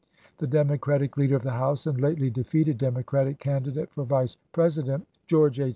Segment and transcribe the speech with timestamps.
[0.39, 5.59] The Democratic leader of the House, and lately defeated Democratic candidate for Vice President, George
[5.59, 5.69] H.